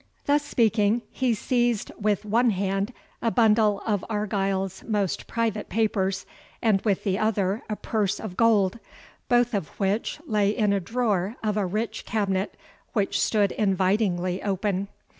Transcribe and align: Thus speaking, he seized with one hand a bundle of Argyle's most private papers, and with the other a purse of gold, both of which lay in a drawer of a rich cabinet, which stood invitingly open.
Thus 0.25 0.41
speaking, 0.41 1.03
he 1.11 1.35
seized 1.35 1.91
with 1.95 2.25
one 2.25 2.49
hand 2.49 2.91
a 3.21 3.29
bundle 3.29 3.83
of 3.85 4.03
Argyle's 4.09 4.81
most 4.83 5.27
private 5.27 5.69
papers, 5.69 6.25
and 6.59 6.81
with 6.81 7.03
the 7.03 7.19
other 7.19 7.61
a 7.69 7.75
purse 7.75 8.19
of 8.19 8.35
gold, 8.35 8.79
both 9.29 9.53
of 9.53 9.67
which 9.79 10.19
lay 10.25 10.49
in 10.49 10.73
a 10.73 10.79
drawer 10.79 11.35
of 11.43 11.55
a 11.55 11.67
rich 11.67 12.03
cabinet, 12.03 12.57
which 12.93 13.21
stood 13.21 13.51
invitingly 13.51 14.41
open. 14.41 14.87